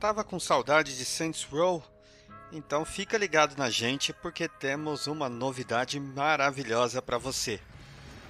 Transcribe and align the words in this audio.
Tava 0.00 0.24
com 0.24 0.40
saudade 0.40 0.96
de 0.96 1.04
Saints 1.04 1.44
Row? 1.44 1.84
Então 2.50 2.86
fica 2.86 3.18
ligado 3.18 3.54
na 3.58 3.68
gente 3.68 4.14
porque 4.14 4.48
temos 4.48 5.06
uma 5.06 5.28
novidade 5.28 6.00
maravilhosa 6.00 7.02
para 7.02 7.18
você. 7.18 7.60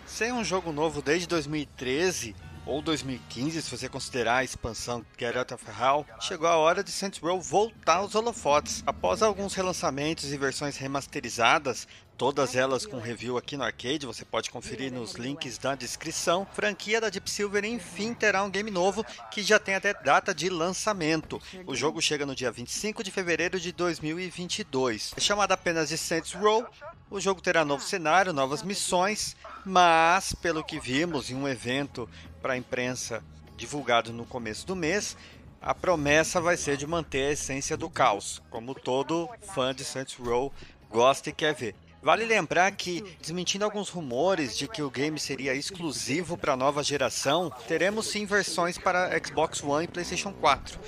Sem 0.05 0.33
um 0.33 0.43
jogo 0.43 0.73
novo 0.73 1.01
desde 1.01 1.29
2013 1.29 2.35
ou 2.67 2.83
2015, 2.83 3.63
se 3.63 3.71
você 3.71 3.89
considerar 3.89 4.39
a 4.39 4.45
expansão 4.45 5.07
Get 5.17 5.53
of 5.53 5.65
Hell, 5.65 6.05
chegou 6.19 6.49
a 6.49 6.57
hora 6.57 6.83
de 6.83 6.91
Saints 6.91 7.21
Row 7.21 7.41
voltar 7.41 7.99
aos 7.99 8.17
holofotes. 8.17 8.83
Após 8.85 9.23
alguns 9.23 9.55
relançamentos 9.55 10.33
e 10.33 10.37
versões 10.37 10.77
remasterizadas, 10.77 11.87
todas 12.21 12.55
elas 12.55 12.85
com 12.85 12.99
review 12.99 13.39
aqui 13.39 13.57
no 13.57 13.65
arcade, 13.65 14.05
você 14.05 14.27
pode 14.27 14.51
conferir 14.51 14.93
nos 14.93 15.15
links 15.15 15.57
da 15.57 15.75
descrição. 15.75 16.47
Franquia 16.53 17.01
da 17.01 17.09
Deep 17.09 17.31
Silver 17.31 17.65
enfim 17.65 18.13
terá 18.13 18.45
um 18.45 18.51
game 18.51 18.71
novo 18.71 19.03
que 19.31 19.43
já 19.43 19.59
tem 19.59 19.75
até 19.75 19.95
data 19.95 20.35
de 20.35 20.51
lançamento. 20.51 21.41
O 21.67 21.75
jogo 21.75 21.99
chega 22.03 22.27
no 22.27 22.35
dia 22.35 22.53
25 22.53 23.03
de 23.03 23.11
fevereiro 23.11 23.59
de 23.59 23.73
2022. 23.73 25.15
É 25.17 25.21
chamado 25.21 25.53
apenas 25.53 25.89
de 25.89 25.97
Saints 25.97 26.35
Row. 26.35 26.67
O 27.11 27.19
jogo 27.19 27.41
terá 27.41 27.65
novo 27.65 27.83
cenário, 27.83 28.35
novas 28.35 28.63
missões, 28.63 29.35
mas 29.65 30.35
pelo 30.35 30.63
que 30.63 30.79
vimos 30.79 31.31
em 31.31 31.35
um 31.35 31.49
evento 31.49 32.07
para 32.43 32.53
a 32.53 32.59
imprensa 32.59 33.25
divulgado 33.57 34.13
no 34.13 34.27
começo 34.27 34.67
do 34.67 34.77
mês, 34.77 35.17
a 35.59 35.75
promessa 35.75 36.39
vai 36.39 36.59
ser 36.59 36.77
de 36.77 36.87
manter 36.87 37.29
a 37.29 37.33
essência 37.33 37.79
do 37.79 37.89
caos, 37.89 38.43
como 38.51 38.75
todo 38.75 39.27
fã 39.55 39.75
de 39.75 39.87
Saints 39.87 40.17
Row 40.17 40.53
gosta 40.91 41.31
e 41.31 41.33
quer 41.33 41.55
ver. 41.55 41.75
Vale 42.03 42.25
lembrar 42.25 42.73
que, 42.73 43.05
desmentindo 43.21 43.65
alguns 43.65 43.91
rumores 43.91 44.57
de 44.57 44.67
que 44.67 44.81
o 44.81 44.91
game 44.91 45.19
seria 45.21 45.55
exclusivo 45.55 46.37
para 46.37 46.55
a 46.55 46.57
nova 46.57 46.83
geração, 46.83 47.53
teremos 47.69 48.07
sim 48.07 48.25
versões 48.25 48.79
para 48.79 49.11
Xbox 49.23 49.63
One 49.63 49.85
e 49.85 49.89
PlayStation 49.89 50.33
4. 50.33 50.81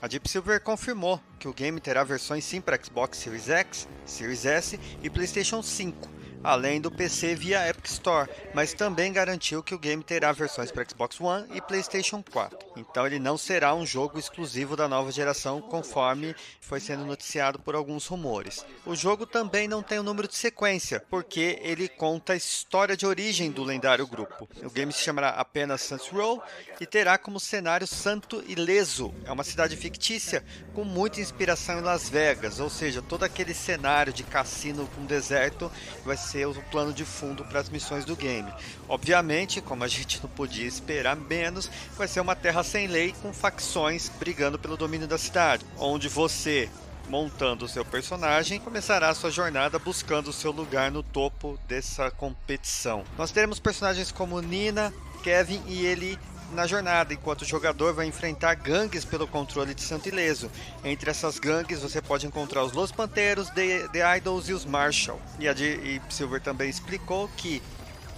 A 0.00 0.06
Deep 0.06 0.28
Silver 0.28 0.60
confirmou 0.60 1.20
que 1.38 1.48
o 1.48 1.54
game 1.54 1.80
terá 1.80 2.04
versões 2.04 2.44
sim 2.44 2.60
para 2.60 2.78
Xbox 2.82 3.16
Series 3.16 3.48
X, 3.48 3.88
Series 4.04 4.44
S 4.44 4.78
e 5.02 5.08
PlayStation 5.08 5.62
5 5.62 6.17
além 6.42 6.80
do 6.80 6.90
PC 6.90 7.34
via 7.34 7.68
Epic 7.68 7.86
Store, 7.86 8.30
mas 8.54 8.72
também 8.72 9.12
garantiu 9.12 9.62
que 9.62 9.74
o 9.74 9.78
game 9.78 10.02
terá 10.02 10.32
versões 10.32 10.70
para 10.70 10.84
Xbox 10.88 11.20
One 11.20 11.46
e 11.54 11.60
PlayStation 11.60 12.22
4. 12.22 12.58
Então 12.76 13.06
ele 13.06 13.18
não 13.18 13.36
será 13.36 13.74
um 13.74 13.84
jogo 13.84 14.18
exclusivo 14.18 14.76
da 14.76 14.88
nova 14.88 15.10
geração, 15.10 15.60
conforme 15.60 16.34
foi 16.60 16.80
sendo 16.80 17.04
noticiado 17.04 17.58
por 17.58 17.74
alguns 17.74 18.06
rumores. 18.06 18.64
O 18.86 18.94
jogo 18.94 19.26
também 19.26 19.66
não 19.66 19.82
tem 19.82 19.98
o 19.98 20.02
um 20.02 20.04
número 20.04 20.28
de 20.28 20.36
sequência, 20.36 21.04
porque 21.10 21.58
ele 21.62 21.88
conta 21.88 22.32
a 22.32 22.36
história 22.36 22.96
de 22.96 23.06
origem 23.06 23.50
do 23.50 23.64
lendário 23.64 24.06
grupo. 24.06 24.48
O 24.62 24.70
game 24.70 24.92
se 24.92 25.02
chamará 25.02 25.30
apenas 25.30 25.82
Saints 25.82 26.08
Row 26.08 26.42
e 26.80 26.86
terá 26.86 27.18
como 27.18 27.40
cenário 27.40 27.86
Santo 27.86 28.42
Ileso. 28.46 29.12
É 29.24 29.32
uma 29.32 29.44
cidade 29.44 29.76
fictícia 29.76 30.44
com 30.74 30.84
muita 30.84 31.20
inspiração 31.20 31.78
em 31.78 31.82
Las 31.82 32.08
Vegas, 32.08 32.60
ou 32.60 32.70
seja, 32.70 33.02
todo 33.02 33.24
aquele 33.24 33.54
cenário 33.54 34.12
de 34.12 34.22
cassino 34.22 34.86
com 34.94 35.04
deserto 35.04 35.70
vai 36.04 36.16
ser 36.16 36.27
o 36.36 36.70
plano 36.70 36.92
de 36.92 37.04
fundo 37.04 37.44
para 37.44 37.60
as 37.60 37.68
missões 37.68 38.04
do 38.04 38.14
game. 38.14 38.52
Obviamente, 38.88 39.60
como 39.60 39.84
a 39.84 39.88
gente 39.88 40.20
não 40.22 40.28
podia 40.28 40.66
esperar 40.66 41.16
menos, 41.16 41.70
vai 41.96 42.06
ser 42.06 42.20
uma 42.20 42.36
terra 42.36 42.62
sem 42.62 42.86
lei 42.86 43.14
com 43.22 43.32
facções 43.32 44.10
brigando 44.18 44.58
pelo 44.58 44.76
domínio 44.76 45.08
da 45.08 45.16
cidade, 45.16 45.64
onde 45.78 46.08
você 46.08 46.68
montando 47.08 47.64
o 47.64 47.68
seu 47.68 47.84
personagem, 47.84 48.60
começará 48.60 49.14
sua 49.14 49.30
jornada 49.30 49.78
buscando 49.78 50.28
o 50.28 50.32
seu 50.32 50.52
lugar 50.52 50.90
no 50.90 51.02
topo 51.02 51.58
dessa 51.66 52.10
competição. 52.10 53.02
Nós 53.16 53.30
teremos 53.30 53.58
personagens 53.58 54.12
como 54.12 54.40
Nina, 54.40 54.92
Kevin 55.22 55.62
e 55.66 55.86
ele 55.86 56.18
na 56.52 56.66
jornada, 56.66 57.12
enquanto 57.12 57.42
o 57.42 57.44
jogador 57.44 57.92
vai 57.92 58.06
enfrentar 58.06 58.54
gangues 58.54 59.04
pelo 59.04 59.26
controle 59.26 59.74
de 59.74 59.82
Santo 59.82 60.08
Ileso. 60.08 60.50
Entre 60.84 61.10
essas 61.10 61.38
gangues 61.38 61.82
você 61.82 62.00
pode 62.00 62.26
encontrar 62.26 62.64
os 62.64 62.72
Los 62.72 62.92
Panteros, 62.92 63.50
The, 63.50 63.88
The 63.88 64.16
Idols 64.18 64.48
e 64.48 64.52
os 64.52 64.64
Marshall. 64.64 65.20
E 65.38 65.48
a 65.48 65.52
de 65.52 66.00
Silver 66.08 66.40
também 66.40 66.68
explicou 66.68 67.28
que 67.36 67.62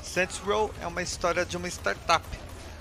Saints 0.03 0.38
Row 0.38 0.72
é 0.81 0.87
uma 0.87 1.03
história 1.03 1.44
de 1.44 1.56
uma 1.56 1.69
startup, 1.69 2.25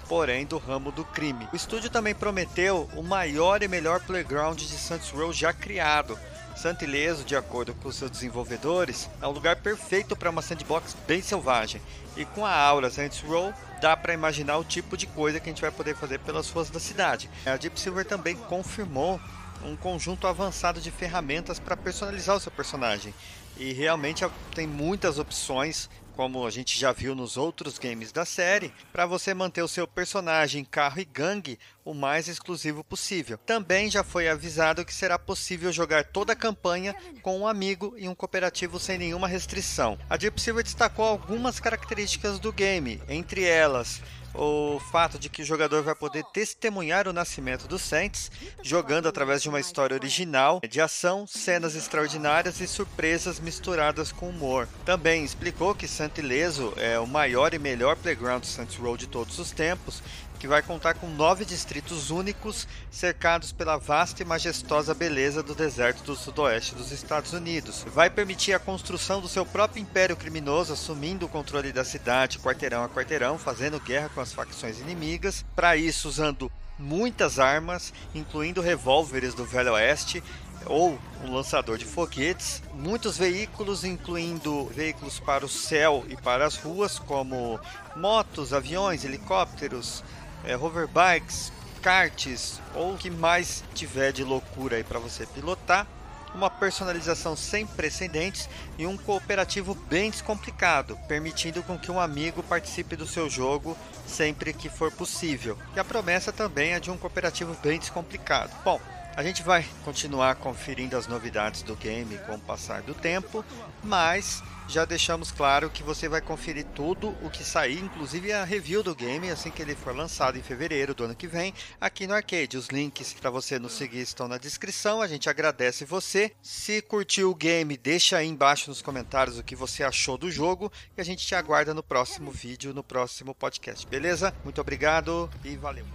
porém 0.08 0.46
do 0.46 0.58
ramo 0.58 0.92
do 0.92 1.04
crime. 1.04 1.48
O 1.52 1.56
estúdio 1.56 1.90
também 1.90 2.16
prometeu 2.16 2.90
o 2.96 3.04
maior 3.04 3.62
e 3.62 3.68
melhor 3.68 4.00
playground 4.02 4.58
de 4.58 4.78
Saints 4.78 5.10
Row 5.10 5.32
já 5.32 5.54
criado. 5.54 6.18
Santo 6.60 6.84
Ileso, 6.84 7.24
de 7.24 7.38
acordo 7.38 7.74
com 7.76 7.90
seus 7.90 8.12
desenvolvedores, 8.12 9.10
é 9.22 9.26
um 9.26 9.32
lugar 9.32 9.56
perfeito 9.56 10.14
para 10.14 10.30
uma 10.30 10.42
sandbox 10.42 10.94
bem 11.08 11.22
selvagem. 11.22 11.82
E 12.18 12.26
com 12.26 12.46
a 12.46 12.54
aura 12.54 12.90
Saints 12.90 13.22
Row, 13.22 13.54
dá 13.80 13.96
para 13.96 14.14
imaginar 14.14 14.58
o 14.58 14.66
tipo 14.66 14.98
de 14.98 15.08
coisa 15.08 15.40
que 15.40 15.50
a 15.50 15.54
gente 15.54 15.62
vai 15.62 15.72
poder 15.72 15.96
fazer 15.96 16.20
pelas 16.20 16.50
ruas 16.50 16.70
da 16.70 16.78
cidade. 16.78 17.30
A 17.46 17.56
Deep 17.56 17.80
Silver 17.80 18.04
também 18.04 18.36
confirmou 18.36 19.22
um 19.64 19.78
conjunto 19.78 20.28
avançado 20.28 20.82
de 20.82 20.92
ferramentas 20.92 21.60
para 21.60 21.78
personalizar 21.78 22.36
o 22.36 22.42
seu 22.42 22.52
personagem. 22.52 23.14
E 23.56 23.72
realmente 23.72 24.26
tem 24.54 24.68
muitas 24.68 25.18
opções 25.18 25.90
como 26.20 26.46
a 26.46 26.52
gente 26.52 26.78
já 26.78 26.92
viu 26.92 27.16
nos 27.16 27.38
outros 27.38 27.80
games 27.80 28.12
da 28.12 28.26
série, 28.26 28.74
para 28.92 29.06
você 29.06 29.34
manter 29.34 29.62
o 29.62 29.70
seu 29.70 29.88
personagem, 29.88 30.66
carro 30.66 31.00
e 31.00 31.06
gangue 31.06 31.58
o 31.86 31.94
mais 31.94 32.28
exclusivo 32.28 32.84
possível. 32.84 33.38
Também 33.38 33.90
já 33.90 34.04
foi 34.04 34.28
avisado 34.28 34.84
que 34.84 34.94
será 34.94 35.18
possível 35.18 35.72
jogar 35.72 36.04
toda 36.04 36.34
a 36.34 36.36
campanha 36.36 36.94
com 37.22 37.40
um 37.40 37.48
amigo 37.48 37.96
em 37.98 38.10
um 38.10 38.14
cooperativo 38.14 38.78
sem 38.82 38.98
nenhuma 38.98 39.30
restrição. 39.30 39.98
A 40.10 40.18
Deep 40.18 40.42
Silver 40.42 40.62
destacou 40.62 41.06
algumas 41.06 41.58
características 41.58 42.38
do 42.38 42.52
game, 42.52 43.02
entre 43.08 43.46
elas 43.46 44.02
o 44.34 44.80
fato 44.92 45.18
de 45.18 45.30
que 45.30 45.42
o 45.42 45.46
jogador 45.46 45.84
vai 45.84 45.96
poder 45.96 46.24
testemunhar 46.34 47.08
o 47.08 47.14
nascimento 47.14 47.68
dos 47.68 47.82
Saints, 47.82 48.32
jogando 48.64 49.08
através 49.08 49.42
de 49.42 49.50
uma 49.50 49.60
história 49.60 49.96
original, 49.96 50.62
de 50.68 50.82
ação, 50.82 51.26
cenas 51.28 51.76
extraordinárias 51.76 52.60
e 52.60 52.68
surpresas 52.68 53.40
misturadas 53.40 54.12
com 54.12 54.30
humor. 54.30 54.68
Também 54.86 55.24
explicou 55.24 55.74
que 55.76 55.88
Santo 55.88 56.20
Ileso 56.20 56.74
é 56.78 57.00
o 57.00 57.08
maior 57.08 57.54
e 57.54 57.60
melhor 57.60 57.96
playground 57.96 58.44
Saints 58.44 58.76
Row 58.76 58.96
de 58.96 59.08
todos 59.08 59.40
os 59.40 59.52
tempos 59.52 60.02
que 60.40 60.48
vai 60.48 60.62
contar 60.62 60.94
com 60.94 61.08
nove 61.08 61.44
distritos 61.44 62.10
únicos, 62.10 62.68
cercados 62.90 63.52
pela 63.52 63.78
vasta 63.78 64.24
e 64.24 64.26
majestosa 64.26 64.94
beleza 64.94 65.44
do 65.44 65.54
deserto 65.54 66.02
do 66.04 66.16
sudoeste 66.16 66.74
dos 66.74 66.92
Estados 66.92 67.34
Unidos. 67.34 67.86
Vai 67.94 68.10
permitir 68.10 68.54
a 68.54 68.60
construção 68.60 69.20
do 69.20 69.28
seu 69.28 69.46
próprio 69.46 69.82
império 69.82 70.16
criminoso, 70.16 70.74
assumindo 70.74 71.26
o 71.26 71.30
controle 71.30 71.74
da 71.74 71.84
cidade 71.84 72.40
quarteirão 72.40 72.84
a 72.84 72.90
quarteirão, 72.90 73.38
fazendo 73.38 73.80
guerra 73.80 74.10
com 74.10 74.22
as 74.22 74.32
facções 74.32 74.80
inimigas. 74.80 75.46
Para 75.56 75.76
isso, 75.76 76.08
usando 76.08 76.50
muitas 76.80 77.38
armas, 77.38 77.94
incluindo 78.16 78.62
revólveres 78.62 79.34
do 79.34 79.44
Velho 79.46 79.74
Oeste 79.74 80.24
ou 80.66 80.98
um 81.24 81.34
lançador 81.34 81.78
de 81.78 81.86
foguetes, 81.86 82.62
muitos 82.74 83.18
veículos, 83.18 83.84
incluindo 83.84 84.66
veículos 84.68 85.20
para 85.20 85.46
o 85.46 85.50
céu 85.50 86.06
e 86.08 86.16
para 86.16 86.46
as 86.46 86.56
ruas, 86.56 86.98
como 87.00 87.60
motos, 87.96 88.54
aviões, 88.54 89.04
helicópteros, 89.04 90.04
é, 90.44 90.56
hoverbikes, 90.58 91.52
karts 91.82 92.60
ou 92.76 92.94
o 92.94 92.98
que 92.98 93.10
mais 93.10 93.64
tiver 93.74 94.12
de 94.12 94.24
loucura 94.24 94.78
aí 94.78 94.84
para 94.84 95.00
você 95.00 95.26
pilotar. 95.26 95.88
Uma 96.36 96.50
personalização 96.50 97.36
sem 97.36 97.66
precedentes 97.66 98.48
e 98.78 98.86
um 98.86 98.96
cooperativo 98.96 99.74
bem 99.74 100.12
descomplicado, 100.12 100.96
permitindo 101.08 101.64
com 101.64 101.78
que 101.78 101.92
um 101.92 102.00
amigo 102.00 102.44
participe 102.44 102.96
do 102.96 103.08
seu 103.08 103.28
jogo 103.28 103.76
sempre 104.06 104.54
que 104.54 104.70
for 104.70 104.92
possível. 104.92 105.58
E 105.76 105.80
a 105.80 105.84
promessa 105.84 106.32
também 106.32 106.74
é 106.74 106.80
de 106.80 106.92
um 106.92 106.98
cooperativo 106.98 107.58
bem 107.64 107.80
descomplicado. 107.80 108.52
Bom, 108.64 108.80
a 109.20 109.24
gente 109.24 109.44
vai 109.44 109.68
continuar 109.84 110.36
conferindo 110.36 110.96
as 110.96 111.06
novidades 111.06 111.62
do 111.62 111.76
game 111.76 112.18
com 112.20 112.36
o 112.36 112.40
passar 112.40 112.82
do 112.84 112.94
tempo, 112.94 113.44
mas 113.84 114.42
já 114.66 114.86
deixamos 114.86 115.30
claro 115.30 115.70
que 115.70 115.84
você 115.84 116.08
vai 116.08 116.22
conferir 116.22 116.66
tudo 116.74 117.10
o 117.22 117.30
que 117.30 117.44
sair, 117.44 117.80
inclusive 117.80 118.32
a 118.32 118.46
review 118.46 118.82
do 118.82 118.96
game 118.96 119.30
assim 119.30 119.52
que 119.52 119.62
ele 119.62 119.76
for 119.76 119.94
lançado 119.94 120.38
em 120.38 120.42
fevereiro 120.42 120.94
do 120.94 121.04
ano 121.04 121.16
que 121.18 121.28
vem, 121.28 121.54
aqui 121.82 122.08
no 122.08 122.14
arcade. 122.14 122.56
Os 122.56 122.70
links 122.70 123.12
para 123.12 123.30
você 123.30 123.60
nos 123.60 123.74
seguir 123.74 124.00
estão 124.00 124.26
na 124.26 124.38
descrição. 124.38 125.02
A 125.02 125.08
gente 125.08 125.30
agradece 125.30 125.84
você. 125.84 126.32
Se 126.42 126.82
curtiu 126.82 127.30
o 127.30 127.36
game, 127.36 127.76
deixa 127.76 128.16
aí 128.16 128.28
embaixo 128.30 128.70
nos 128.70 128.82
comentários 128.82 129.38
o 129.38 129.44
que 129.44 129.54
você 129.54 129.84
achou 129.84 130.18
do 130.18 130.32
jogo 130.32 130.72
e 130.98 131.02
a 131.02 131.04
gente 131.04 131.28
te 131.28 131.36
aguarda 131.36 131.74
no 131.74 131.84
próximo 131.84 132.32
vídeo, 132.32 132.74
no 132.74 132.86
próximo 132.86 133.36
podcast. 133.36 133.86
Beleza? 133.86 134.34
Muito 134.46 134.62
obrigado 134.62 135.30
e 135.44 135.58
valeu. 135.58 135.90